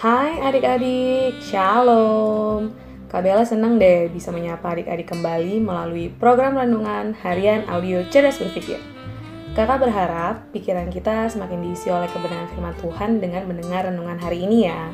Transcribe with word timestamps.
Hai 0.00 0.40
adik-adik, 0.40 1.44
Shalom. 1.44 2.72
Kak 3.12 3.20
Bella 3.20 3.44
senang 3.44 3.76
deh 3.76 4.08
bisa 4.08 4.32
menyapa 4.32 4.72
adik-adik 4.72 5.12
kembali 5.12 5.60
melalui 5.60 6.08
program 6.08 6.56
renungan 6.56 7.12
harian 7.20 7.68
audio 7.68 8.00
cerdas 8.08 8.40
berpikir. 8.40 8.80
Kakak 9.52 9.84
berharap 9.84 10.48
pikiran 10.56 10.88
kita 10.88 11.28
semakin 11.28 11.60
diisi 11.68 11.92
oleh 11.92 12.08
kebenaran 12.16 12.48
firman 12.48 12.72
Tuhan 12.80 13.20
dengan 13.20 13.44
mendengar 13.44 13.92
renungan 13.92 14.16
hari 14.16 14.48
ini 14.48 14.72
ya. 14.72 14.88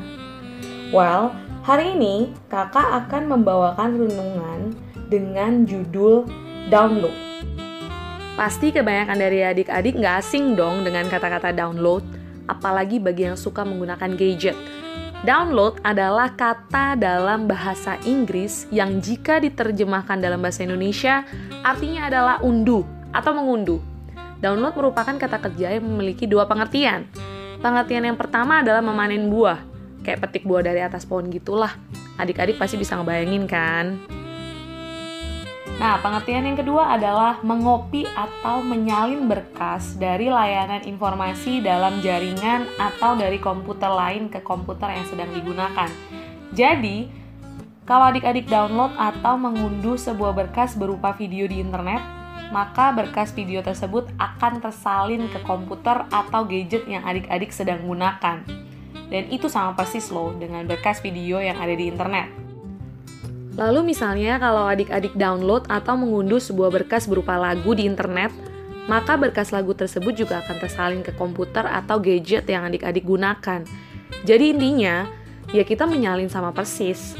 Well, 0.91 1.31
hari 1.63 1.95
ini 1.95 2.35
kakak 2.51 3.07
akan 3.07 3.31
membawakan 3.31 4.11
renungan 4.11 4.75
dengan 5.07 5.63
judul 5.63 6.27
Download. 6.67 7.15
Pasti 8.35 8.75
kebanyakan 8.75 9.15
dari 9.15 9.39
adik-adik 9.39 10.03
nggak 10.03 10.19
asing 10.19 10.59
dong 10.59 10.83
dengan 10.83 11.07
kata-kata 11.07 11.55
download, 11.55 12.03
apalagi 12.51 12.99
bagi 12.99 13.23
yang 13.23 13.39
suka 13.39 13.63
menggunakan 13.63 14.11
gadget. 14.19 14.59
Download 15.25 15.81
adalah 15.81 16.37
kata 16.37 16.93
dalam 16.93 17.49
bahasa 17.49 17.97
Inggris 18.05 18.69
yang 18.69 19.01
jika 19.01 19.41
diterjemahkan 19.41 20.21
dalam 20.21 20.37
bahasa 20.37 20.61
Indonesia 20.61 21.25
artinya 21.65 22.05
adalah 22.05 22.37
unduh 22.45 22.85
atau 23.09 23.33
mengunduh. 23.33 23.81
Download 24.37 24.77
merupakan 24.77 25.17
kata 25.17 25.41
kerja 25.41 25.73
yang 25.73 25.89
memiliki 25.89 26.29
dua 26.29 26.45
pengertian. 26.45 27.09
Pengertian 27.57 28.05
yang 28.05 28.13
pertama 28.13 28.61
adalah 28.61 28.85
memanen 28.85 29.33
buah, 29.33 29.57
kayak 30.05 30.29
petik 30.29 30.45
buah 30.45 30.61
dari 30.61 30.85
atas 30.85 31.09
pohon 31.09 31.33
gitulah. 31.33 31.73
Adik-adik 32.21 32.61
pasti 32.61 32.77
bisa 32.77 32.93
ngebayangin 33.01 33.49
kan? 33.49 33.85
Nah, 35.77 36.01
pengertian 36.01 36.41
yang 36.41 36.57
kedua 36.57 36.97
adalah 36.97 37.37
mengopi 37.45 38.01
atau 38.17 38.65
menyalin 38.65 39.29
berkas 39.29 39.93
dari 39.93 40.25
layanan 40.25 40.81
informasi 40.81 41.61
dalam 41.61 42.01
jaringan 42.01 42.65
atau 42.81 43.13
dari 43.13 43.37
komputer 43.37 43.93
lain 43.93 44.25
ke 44.25 44.41
komputer 44.41 44.97
yang 44.97 45.05
sedang 45.05 45.29
digunakan. 45.37 45.85
Jadi, 46.57 47.13
kalau 47.85 48.09
adik-adik 48.09 48.49
download 48.49 48.89
atau 48.97 49.37
mengunduh 49.37 50.01
sebuah 50.01 50.33
berkas 50.33 50.73
berupa 50.73 51.13
video 51.13 51.45
di 51.45 51.61
internet, 51.61 52.01
maka 52.49 52.89
berkas 52.89 53.29
video 53.29 53.61
tersebut 53.61 54.09
akan 54.17 54.57
tersalin 54.57 55.29
ke 55.29 55.45
komputer 55.45 56.09
atau 56.09 56.41
gadget 56.49 56.89
yang 56.89 57.05
adik-adik 57.05 57.53
sedang 57.53 57.85
gunakan. 57.85 58.41
Dan 59.13 59.23
itu 59.29 59.45
sama 59.45 59.77
persis 59.77 60.09
loh 60.09 60.33
dengan 60.33 60.65
berkas 60.65 61.05
video 61.05 61.37
yang 61.37 61.61
ada 61.61 61.77
di 61.77 61.85
internet. 61.85 62.46
Lalu 63.57 63.89
misalnya 63.89 64.37
kalau 64.37 64.69
adik-adik 64.69 65.17
download 65.17 65.65
atau 65.65 65.97
mengunduh 65.97 66.37
sebuah 66.37 66.69
berkas 66.69 67.09
berupa 67.09 67.41
lagu 67.41 67.73
di 67.73 67.89
internet, 67.89 68.29
maka 68.85 69.17
berkas 69.17 69.49
lagu 69.49 69.73
tersebut 69.73 70.13
juga 70.13 70.45
akan 70.45 70.55
tersalin 70.61 71.01
ke 71.01 71.09
komputer 71.17 71.65
atau 71.65 71.97
gadget 71.97 72.45
yang 72.45 72.69
adik-adik 72.69 73.01
gunakan. 73.01 73.65
Jadi 74.23 74.45
intinya, 74.53 75.09
ya 75.49 75.65
kita 75.65 75.89
menyalin 75.89 76.29
sama 76.29 76.53
persis. 76.53 77.17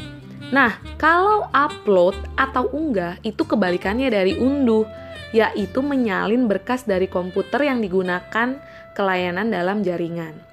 Nah, 0.54 0.80
kalau 0.96 1.50
upload 1.52 2.16
atau 2.40 2.72
unggah 2.72 3.20
itu 3.26 3.44
kebalikannya 3.44 4.08
dari 4.08 4.40
unduh, 4.40 4.88
yaitu 5.36 5.84
menyalin 5.84 6.48
berkas 6.48 6.88
dari 6.88 7.12
komputer 7.12 7.68
yang 7.68 7.84
digunakan 7.84 8.56
ke 8.96 9.02
layanan 9.04 9.52
dalam 9.52 9.84
jaringan. 9.84 10.47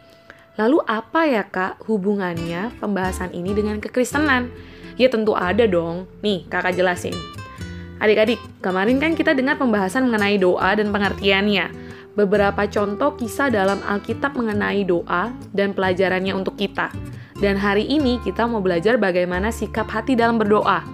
Lalu 0.55 0.79
apa 0.87 1.27
ya 1.27 1.43
kak 1.51 1.83
hubungannya 1.91 2.71
pembahasan 2.79 3.35
ini 3.35 3.51
dengan 3.59 3.83
kekristenan? 3.83 4.55
Ya 4.95 5.11
tentu 5.11 5.35
ada 5.35 5.67
dong. 5.67 6.07
Nih, 6.23 6.47
kakak 6.47 6.79
jelasin. 6.79 7.15
Adik-adik, 7.99 8.39
kemarin 8.63 9.03
kan 9.03 9.19
kita 9.19 9.35
dengar 9.35 9.59
pembahasan 9.59 10.07
mengenai 10.07 10.39
doa 10.39 10.79
dan 10.79 10.95
pengertiannya. 10.95 11.75
Beberapa 12.15 12.71
contoh 12.71 13.19
kisah 13.19 13.51
dalam 13.51 13.83
Alkitab 13.83 14.39
mengenai 14.39 14.87
doa 14.87 15.35
dan 15.51 15.75
pelajarannya 15.75 16.31
untuk 16.31 16.55
kita. 16.55 16.95
Dan 17.35 17.59
hari 17.59 17.91
ini 17.91 18.23
kita 18.23 18.47
mau 18.47 18.63
belajar 18.63 18.95
bagaimana 18.95 19.51
sikap 19.51 19.91
hati 19.91 20.15
dalam 20.15 20.39
berdoa. 20.39 20.87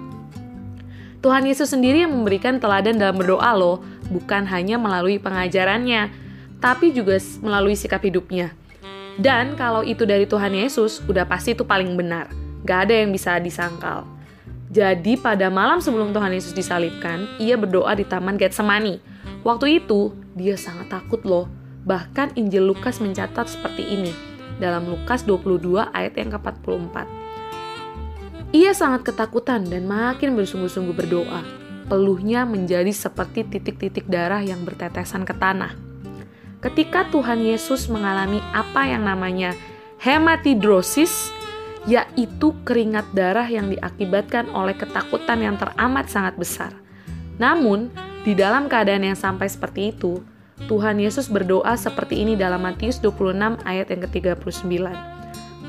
Tuhan 1.20 1.44
Yesus 1.44 1.76
sendiri 1.76 2.00
yang 2.00 2.16
memberikan 2.16 2.56
teladan 2.56 2.96
dalam 2.96 3.20
berdoa 3.20 3.52
loh, 3.52 3.84
bukan 4.08 4.48
hanya 4.48 4.80
melalui 4.80 5.20
pengajarannya, 5.20 6.08
tapi 6.64 6.96
juga 6.96 7.20
melalui 7.44 7.76
sikap 7.76 8.00
hidupnya. 8.00 8.56
Dan 9.18 9.58
kalau 9.58 9.82
itu 9.82 10.06
dari 10.06 10.28
Tuhan 10.28 10.54
Yesus, 10.54 11.02
udah 11.10 11.26
pasti 11.26 11.56
itu 11.56 11.66
paling 11.66 11.98
benar. 11.98 12.30
Gak 12.62 12.88
ada 12.88 12.94
yang 13.02 13.10
bisa 13.10 13.40
disangkal. 13.42 14.06
Jadi 14.70 15.18
pada 15.18 15.50
malam 15.50 15.82
sebelum 15.82 16.14
Tuhan 16.14 16.30
Yesus 16.30 16.54
disalibkan, 16.54 17.26
ia 17.42 17.58
berdoa 17.58 17.90
di 17.98 18.06
Taman 18.06 18.38
Getsemani. 18.38 19.02
Waktu 19.42 19.82
itu, 19.82 20.14
dia 20.38 20.54
sangat 20.54 20.94
takut 20.94 21.24
loh. 21.26 21.50
Bahkan 21.82 22.38
Injil 22.38 22.70
Lukas 22.70 23.02
mencatat 23.02 23.50
seperti 23.50 23.82
ini 23.82 24.14
dalam 24.60 24.86
Lukas 24.86 25.24
22 25.26 25.90
ayat 25.90 26.14
yang 26.14 26.30
ke-44. 26.36 26.96
Ia 28.50 28.70
sangat 28.76 29.10
ketakutan 29.10 29.66
dan 29.66 29.88
makin 29.88 30.36
bersungguh-sungguh 30.38 30.94
berdoa. 30.94 31.42
Peluhnya 31.90 32.46
menjadi 32.46 32.94
seperti 32.94 33.42
titik-titik 33.42 34.06
darah 34.06 34.44
yang 34.44 34.62
bertetesan 34.62 35.26
ke 35.26 35.34
tanah. 35.34 35.89
Ketika 36.60 37.08
Tuhan 37.08 37.40
Yesus 37.40 37.88
mengalami 37.88 38.44
apa 38.52 38.84
yang 38.84 39.08
namanya 39.08 39.56
hematidrosis, 39.96 41.32
yaitu 41.88 42.52
keringat 42.68 43.08
darah 43.16 43.48
yang 43.48 43.72
diakibatkan 43.72 44.52
oleh 44.52 44.76
ketakutan 44.76 45.40
yang 45.40 45.56
teramat 45.56 46.12
sangat 46.12 46.36
besar. 46.36 46.76
Namun, 47.40 47.88
di 48.28 48.36
dalam 48.36 48.68
keadaan 48.68 49.08
yang 49.08 49.16
sampai 49.16 49.48
seperti 49.48 49.96
itu, 49.96 50.20
Tuhan 50.68 51.00
Yesus 51.00 51.32
berdoa 51.32 51.72
seperti 51.80 52.20
ini 52.20 52.36
dalam 52.36 52.60
Matius 52.60 53.00
26 53.00 53.64
ayat 53.64 53.88
yang 53.88 54.04
ke-39. 54.04 54.84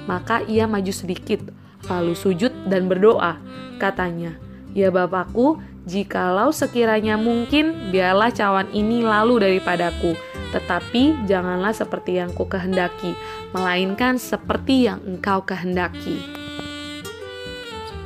Maka 0.04 0.44
ia 0.52 0.68
maju 0.68 0.92
sedikit, 0.92 1.40
lalu 1.88 2.12
sujud 2.12 2.52
dan 2.68 2.92
berdoa. 2.92 3.40
Katanya, 3.80 4.36
Ya 4.76 4.92
Bapakku, 4.92 5.64
jikalau 5.86 6.54
sekiranya 6.54 7.18
mungkin, 7.18 7.94
biarlah 7.94 8.30
cawan 8.34 8.70
ini 8.74 9.02
lalu 9.06 9.42
daripadaku 9.42 10.32
tetapi 10.52 11.26
janganlah 11.26 11.72
seperti 11.72 12.20
yang 12.20 12.30
ku 12.36 12.46
kehendaki, 12.46 13.16
melainkan 13.56 14.20
seperti 14.20 14.92
yang 14.92 15.00
engkau 15.08 15.42
kehendaki. 15.42 16.20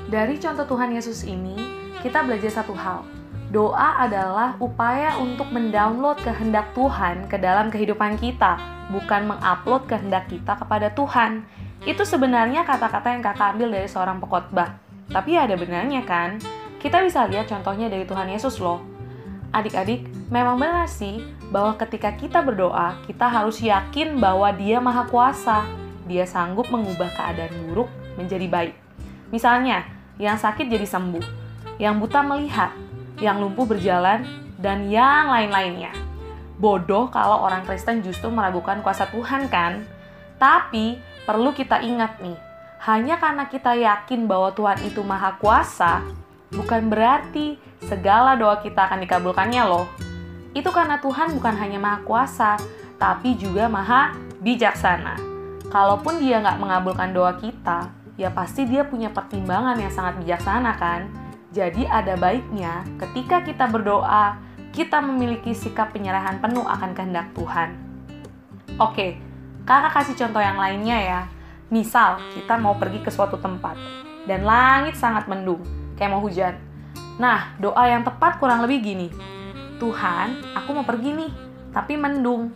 Dari 0.06 0.38
contoh 0.38 0.70
Tuhan 0.70 0.94
Yesus 0.94 1.26
ini, 1.26 1.58
kita 2.06 2.22
belajar 2.22 2.62
satu 2.62 2.78
hal. 2.78 3.02
Doa 3.50 4.06
adalah 4.06 4.58
upaya 4.62 5.18
untuk 5.18 5.50
mendownload 5.50 6.22
kehendak 6.22 6.70
Tuhan 6.78 7.26
ke 7.26 7.42
dalam 7.42 7.74
kehidupan 7.74 8.22
kita, 8.22 8.62
bukan 8.94 9.26
mengupload 9.34 9.90
kehendak 9.90 10.30
kita 10.30 10.54
kepada 10.62 10.94
Tuhan. 10.94 11.46
Itu 11.86 12.06
sebenarnya 12.06 12.66
kata-kata 12.66 13.14
yang 13.14 13.22
kakak 13.26 13.58
ambil 13.58 13.70
dari 13.74 13.90
seorang 13.90 14.22
pekotbah. 14.22 14.78
Tapi 15.10 15.38
ada 15.38 15.54
benarnya 15.54 16.02
kan? 16.06 16.42
Kita 16.80 17.02
bisa 17.02 17.26
lihat 17.26 17.50
contohnya 17.50 17.90
dari 17.90 18.06
Tuhan 18.06 18.30
Yesus 18.30 18.62
loh 18.62 18.96
adik-adik, 19.56 20.12
memang 20.28 20.60
benar 20.60 20.84
sih 20.92 21.24
bahwa 21.48 21.80
ketika 21.80 22.12
kita 22.20 22.44
berdoa, 22.44 23.00
kita 23.08 23.24
harus 23.32 23.64
yakin 23.64 24.20
bahwa 24.20 24.52
Dia 24.52 24.84
Maha 24.84 25.08
Kuasa. 25.08 25.64
Dia 26.06 26.28
sanggup 26.28 26.68
mengubah 26.70 27.08
keadaan 27.16 27.56
buruk 27.66 27.90
menjadi 28.20 28.46
baik. 28.52 28.76
Misalnya, 29.32 29.88
yang 30.20 30.36
sakit 30.36 30.68
jadi 30.68 30.84
sembuh, 30.86 31.24
yang 31.80 31.98
buta 31.98 32.22
melihat, 32.22 32.76
yang 33.18 33.40
lumpuh 33.40 33.66
berjalan, 33.66 34.28
dan 34.60 34.86
yang 34.92 35.32
lain-lainnya. 35.32 35.96
Bodoh 36.60 37.10
kalau 37.10 37.42
orang 37.42 37.66
Kristen 37.66 38.06
justru 38.06 38.30
meragukan 38.30 38.80
kuasa 38.86 39.10
Tuhan 39.10 39.50
kan? 39.50 39.82
Tapi 40.38 41.00
perlu 41.26 41.56
kita 41.56 41.82
ingat 41.82 42.22
nih, 42.22 42.38
hanya 42.86 43.18
karena 43.18 43.50
kita 43.50 43.74
yakin 43.74 44.30
bahwa 44.30 44.54
Tuhan 44.54 44.78
itu 44.86 45.02
maha 45.02 45.42
kuasa, 45.42 46.06
bukan 46.54 46.92
berarti 46.92 47.58
segala 47.82 48.38
doa 48.38 48.62
kita 48.62 48.90
akan 48.90 49.02
dikabulkannya 49.06 49.64
loh. 49.66 49.90
Itu 50.56 50.72
karena 50.72 51.02
Tuhan 51.02 51.36
bukan 51.36 51.56
hanya 51.58 51.80
maha 51.82 52.00
kuasa, 52.06 52.56
tapi 52.96 53.36
juga 53.36 53.68
maha 53.68 54.16
bijaksana. 54.40 55.18
Kalaupun 55.68 56.22
dia 56.22 56.40
nggak 56.40 56.62
mengabulkan 56.62 57.12
doa 57.12 57.36
kita, 57.36 57.92
ya 58.16 58.32
pasti 58.32 58.64
dia 58.64 58.88
punya 58.88 59.12
pertimbangan 59.12 59.76
yang 59.76 59.92
sangat 59.92 60.22
bijaksana 60.24 60.72
kan? 60.80 61.12
Jadi 61.52 61.88
ada 61.88 62.16
baiknya 62.20 62.84
ketika 63.00 63.44
kita 63.44 63.68
berdoa, 63.68 64.40
kita 64.76 65.00
memiliki 65.00 65.56
sikap 65.56 65.96
penyerahan 65.96 66.40
penuh 66.44 66.64
akan 66.68 66.92
kehendak 66.92 67.32
Tuhan. 67.32 67.76
Oke, 68.76 69.16
kakak 69.64 69.92
kasih 69.96 70.16
contoh 70.20 70.44
yang 70.44 70.60
lainnya 70.60 70.98
ya. 71.00 71.22
Misal, 71.72 72.20
kita 72.36 72.60
mau 72.60 72.76
pergi 72.76 73.00
ke 73.00 73.08
suatu 73.08 73.40
tempat, 73.40 73.80
dan 74.28 74.44
langit 74.44 75.00
sangat 75.00 75.32
mendung, 75.32 75.64
kayak 75.96 76.12
mau 76.12 76.22
hujan. 76.24 76.56
Nah, 77.16 77.56
doa 77.60 77.84
yang 77.88 78.04
tepat 78.04 78.40
kurang 78.40 78.64
lebih 78.64 78.84
gini. 78.84 79.08
Tuhan, 79.80 80.56
aku 80.56 80.70
mau 80.72 80.86
pergi 80.88 81.16
nih, 81.16 81.32
tapi 81.72 81.96
mendung. 82.00 82.52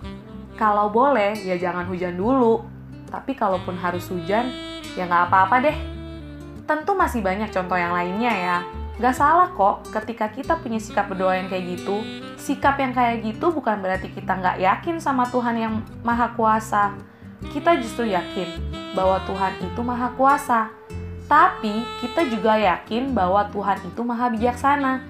Kalau 0.59 0.91
boleh, 0.91 1.39
ya 1.39 1.55
jangan 1.55 1.87
hujan 1.87 2.19
dulu. 2.19 2.63
Tapi 3.07 3.35
kalaupun 3.35 3.79
harus 3.79 4.07
hujan, 4.11 4.51
ya 4.95 5.07
nggak 5.07 5.31
apa-apa 5.31 5.55
deh. 5.63 5.77
Tentu 6.67 6.93
masih 6.93 7.23
banyak 7.23 7.49
contoh 7.49 7.79
yang 7.79 7.95
lainnya 7.95 8.29
ya. 8.29 8.57
Gak 8.99 9.15
salah 9.15 9.47
kok 9.55 9.87
ketika 9.95 10.27
kita 10.27 10.59
punya 10.59 10.75
sikap 10.75 11.07
berdoa 11.07 11.39
yang 11.39 11.47
kayak 11.47 11.79
gitu. 11.79 12.03
Sikap 12.35 12.75
yang 12.83 12.91
kayak 12.91 13.23
gitu 13.23 13.47
bukan 13.47 13.79
berarti 13.79 14.11
kita 14.11 14.35
nggak 14.35 14.59
yakin 14.59 14.99
sama 14.99 15.23
Tuhan 15.31 15.55
yang 15.55 15.73
maha 16.03 16.35
kuasa. 16.35 16.93
kita 17.55 17.79
justru 17.79 18.11
yakin 18.11 18.51
bahwa 18.91 19.15
Tuhan 19.23 19.55
itu 19.63 19.79
maha 19.79 20.11
kuasa. 20.19 20.78
Tapi 21.29 21.85
kita 22.01 22.25
juga 22.25 22.57
yakin 22.57 23.13
bahwa 23.13 23.45
Tuhan 23.53 23.77
itu 23.85 24.01
maha 24.01 24.33
bijaksana. 24.33 25.05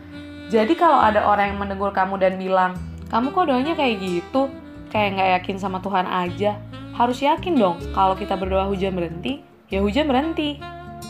Jadi 0.52 0.76
kalau 0.76 1.00
ada 1.00 1.24
orang 1.24 1.56
yang 1.56 1.60
menegur 1.64 1.96
kamu 1.96 2.20
dan 2.20 2.36
bilang, 2.36 2.76
kamu 3.08 3.32
kok 3.32 3.48
doanya 3.48 3.74
kayak 3.80 4.04
gitu? 4.04 4.52
Kayak 4.92 5.16
nggak 5.16 5.30
yakin 5.40 5.56
sama 5.56 5.80
Tuhan 5.80 6.04
aja. 6.04 6.60
Harus 6.92 7.24
yakin 7.24 7.56
dong 7.56 7.80
kalau 7.96 8.20
kita 8.20 8.36
berdoa 8.36 8.68
hujan 8.68 9.00
berhenti, 9.00 9.40
ya 9.72 9.80
hujan 9.80 10.12
berhenti. 10.12 10.60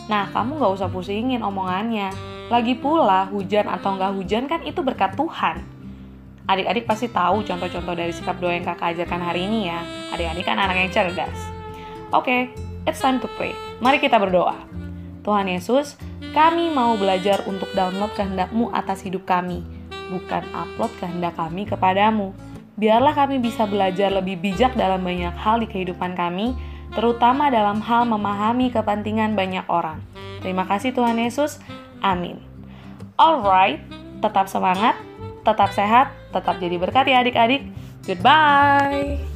Nah, 0.06 0.30
kamu 0.30 0.62
nggak 0.62 0.72
usah 0.78 0.86
pusingin 0.86 1.42
omongannya. 1.42 2.14
Lagi 2.46 2.78
pula, 2.78 3.26
hujan 3.26 3.66
atau 3.66 3.98
nggak 3.98 4.14
hujan 4.14 4.46
kan 4.46 4.62
itu 4.62 4.78
berkat 4.78 5.18
Tuhan. 5.18 5.58
Adik-adik 6.46 6.86
pasti 6.86 7.10
tahu 7.10 7.42
contoh-contoh 7.42 7.94
dari 7.98 8.14
sikap 8.14 8.38
doa 8.38 8.54
yang 8.54 8.62
kakak 8.62 8.94
ajarkan 8.94 9.22
hari 9.22 9.50
ini 9.50 9.74
ya. 9.74 9.82
Adik-adik 10.14 10.46
kan 10.46 10.58
anak 10.58 10.78
yang 10.78 10.90
cerdas. 10.94 11.38
Oke, 12.14 12.26
okay, 12.26 12.40
it's 12.86 13.02
time 13.02 13.18
to 13.18 13.26
pray. 13.34 13.54
Mari 13.82 13.98
kita 13.98 14.18
berdoa. 14.18 14.69
Tuhan 15.20 15.48
Yesus, 15.48 16.00
kami 16.32 16.72
mau 16.72 16.96
belajar 16.96 17.44
untuk 17.44 17.68
download 17.76 18.12
kehendakmu 18.16 18.72
atas 18.72 19.04
hidup 19.04 19.28
kami, 19.28 19.60
bukan 20.08 20.42
upload 20.56 20.92
kehendak 20.98 21.36
kami 21.36 21.68
kepadamu. 21.68 22.32
Biarlah 22.80 23.12
kami 23.12 23.36
bisa 23.36 23.68
belajar 23.68 24.08
lebih 24.08 24.40
bijak 24.40 24.72
dalam 24.72 25.04
banyak 25.04 25.36
hal 25.36 25.60
di 25.60 25.68
kehidupan 25.68 26.16
kami, 26.16 26.56
terutama 26.96 27.52
dalam 27.52 27.84
hal 27.84 28.08
memahami 28.08 28.72
kepentingan 28.72 29.36
banyak 29.36 29.68
orang. 29.68 30.00
Terima 30.40 30.64
kasih 30.64 30.96
Tuhan 30.96 31.20
Yesus. 31.20 31.60
Amin. 32.00 32.40
Alright, 33.20 33.84
tetap 34.24 34.48
semangat, 34.48 34.96
tetap 35.44 35.76
sehat, 35.76 36.08
tetap 36.32 36.56
jadi 36.56 36.80
berkat 36.80 37.04
ya 37.04 37.20
adik-adik. 37.20 37.68
Goodbye. 38.08 39.29